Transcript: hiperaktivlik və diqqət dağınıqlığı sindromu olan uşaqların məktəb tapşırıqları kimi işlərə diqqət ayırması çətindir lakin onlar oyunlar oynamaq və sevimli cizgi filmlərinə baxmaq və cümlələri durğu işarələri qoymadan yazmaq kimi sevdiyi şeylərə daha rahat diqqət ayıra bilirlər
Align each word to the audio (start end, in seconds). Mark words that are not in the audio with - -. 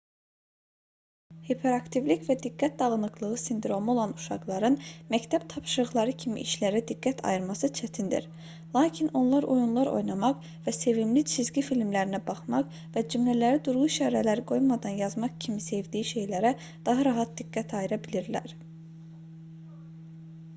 hiperaktivlik 1.47 2.23
və 2.27 2.35
diqqət 2.45 2.77
dağınıqlığı 2.77 3.35
sindromu 3.41 3.93
olan 3.93 4.13
uşaqların 4.21 4.77
məktəb 5.15 5.45
tapşırıqları 5.53 6.15
kimi 6.23 6.45
işlərə 6.45 6.81
diqqət 6.93 7.21
ayırması 7.33 7.69
çətindir 7.81 8.25
lakin 8.79 9.11
onlar 9.21 9.47
oyunlar 9.57 9.91
oynamaq 9.93 10.49
və 10.69 10.75
sevimli 10.79 11.25
cizgi 11.35 11.65
filmlərinə 11.69 12.23
baxmaq 12.33 12.73
və 12.97 13.05
cümlələri 13.17 13.61
durğu 13.71 13.85
işarələri 13.93 14.47
qoymadan 14.55 14.99
yazmaq 15.05 15.37
kimi 15.47 15.65
sevdiyi 15.69 16.09
şeylərə 16.15 16.55
daha 16.91 17.09
rahat 17.11 17.39
diqqət 17.45 17.77
ayıra 17.83 18.01
bilirlər 18.09 18.57